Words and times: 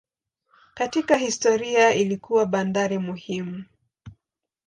Katika 0.73 1.17
historia 1.17 1.93
ilikuwa 1.93 2.45
bandari 2.45 2.97
muhimu. 2.97 3.63